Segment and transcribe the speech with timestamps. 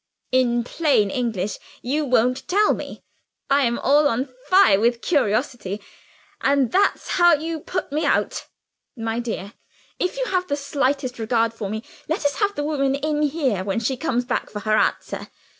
[0.31, 3.03] "In plain English, you won't tell me?
[3.51, 5.79] I am all on fire with curiosity
[6.41, 8.47] and that's how you put me out!
[8.97, 9.53] My dear,
[9.99, 13.63] if you have the slightest regard for me, let us have the woman in here
[13.63, 15.27] when she comes back for her answer.